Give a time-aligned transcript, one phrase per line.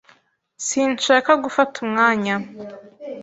[0.65, 2.35] Sinshaka gufata umwanya.